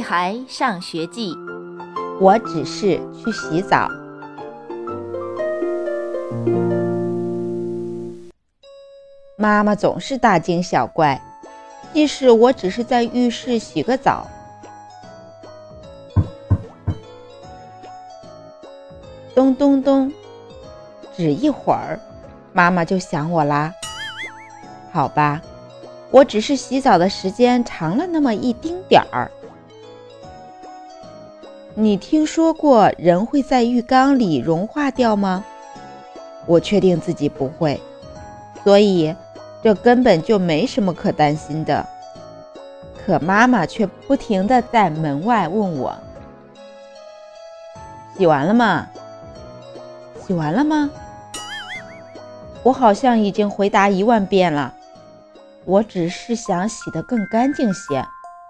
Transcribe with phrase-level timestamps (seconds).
[0.00, 1.34] 孩上学记》，
[2.20, 3.88] 我只是去洗澡。
[9.36, 11.20] 妈妈总是大惊小怪，
[11.94, 14.26] 即使我只是在浴室洗个澡。
[19.34, 20.12] 咚咚咚，
[21.16, 21.98] 只一会儿，
[22.52, 23.72] 妈妈就想我啦。
[24.92, 25.40] 好吧，
[26.10, 29.30] 我只是洗澡的时间长了那么一丁点儿。
[31.74, 35.44] 你听说过人会在浴缸里融化掉吗？
[36.46, 37.80] 我确定自己不会，
[38.64, 39.14] 所以
[39.62, 41.86] 这根本就没什么可担心的。
[42.96, 45.96] 可妈妈却不停地在门外问我
[48.18, 48.88] ：“洗完了吗？
[50.26, 50.90] 洗完了吗？”
[52.62, 54.74] 我好像已经回答一万遍了。
[55.64, 58.04] 我只是想洗得更干净些，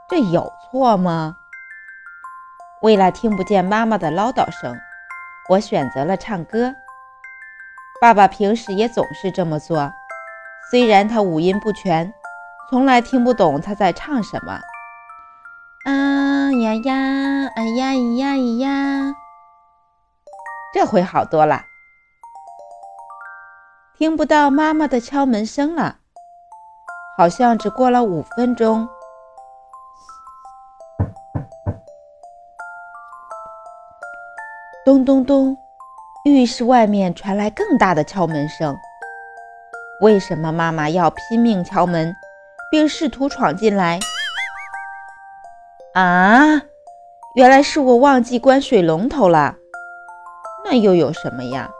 [0.08, 1.36] 这有错吗？
[2.82, 4.74] 为了听不见妈妈的唠叨声，
[5.50, 6.74] 我选择了唱歌。
[8.00, 9.92] 爸爸平时也总是这么做，
[10.70, 12.10] 虽然他五音不全，
[12.70, 14.58] 从来听不懂他在唱什么。
[15.84, 19.14] 啊呀呀，哎呀咿呀咿呀，
[20.72, 21.64] 这回好多了，
[23.98, 25.98] 听不到妈妈的敲门声了。
[27.18, 28.88] 好像只过了五分钟。
[34.82, 35.58] 咚咚咚，
[36.24, 38.74] 浴室外面传来更大的敲门声。
[40.00, 42.16] 为什么妈妈要拼命敲门，
[42.70, 44.00] 并试图闯进来？
[45.92, 46.62] 啊，
[47.34, 49.56] 原来是我忘记关水龙头了。
[50.64, 51.70] 那又有什么呀？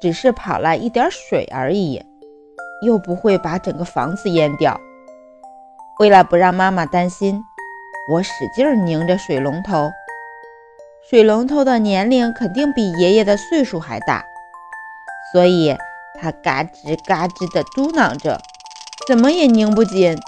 [0.00, 2.04] 只是跑了一点水而已。
[2.82, 4.78] 又不会把整个房子淹掉。
[6.00, 7.40] 为了不让妈妈担心，
[8.10, 9.90] 我使劲拧着水龙头。
[11.10, 14.24] 水龙头的年龄肯定比爷爷的岁数还大，
[15.30, 15.76] 所以
[16.18, 18.40] 它嘎吱嘎吱地嘟囔着，
[19.06, 20.18] 怎么也拧不紧。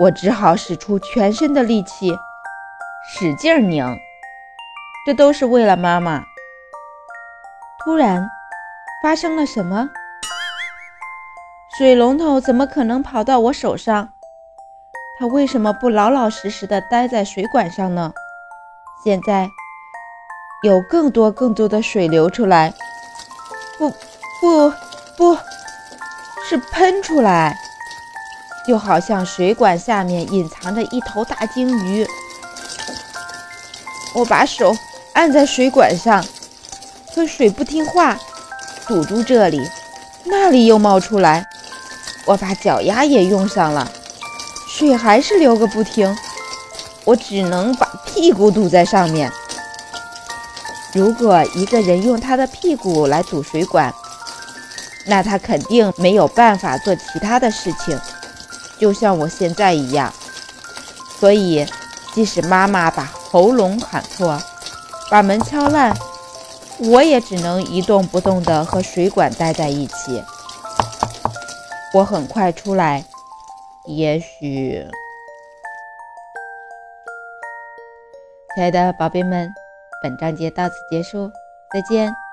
[0.00, 2.10] 我只好使出全身的力气，
[3.06, 3.84] 使劲拧。
[5.04, 6.24] 这都是为了妈妈。
[7.84, 8.26] 突然，
[9.02, 9.90] 发生了什么？
[11.76, 14.14] 水龙头怎么可能跑到我手上？
[15.20, 18.14] 它为什么不老老实实的待在水管上呢？
[19.04, 19.50] 现在
[20.64, 22.72] 有更多更多的水流出来，
[23.76, 23.90] 不
[24.40, 24.72] 不
[25.14, 25.36] 不，
[26.48, 27.54] 是喷出来，
[28.66, 32.06] 就好像水管下面隐藏着一头大鲸鱼。
[34.14, 34.74] 我把手
[35.12, 36.24] 按在水管上，
[37.14, 38.18] 可水不听话，
[38.86, 39.60] 堵住这里，
[40.24, 41.46] 那里又冒出来。
[42.24, 43.86] 我把脚丫也用上了，
[44.66, 46.16] 水还是流个不停。
[47.04, 49.30] 我只能把屁股堵在上面。
[50.94, 53.92] 如果一个人用他的屁股来堵水管，
[55.06, 57.98] 那他肯定没有办法做其他的事情，
[58.78, 60.12] 就像我现在一样。
[61.18, 61.66] 所以，
[62.14, 64.40] 即使妈妈把喉咙喊破，
[65.10, 65.96] 把门敲烂，
[66.78, 70.22] 我也只能一动不动地和水管待在一起。
[71.92, 73.04] 我很快出来，
[73.84, 74.86] 也许，
[78.54, 79.52] 亲爱的宝贝们，
[80.02, 81.30] 本章节到此结束，
[81.70, 82.23] 再见。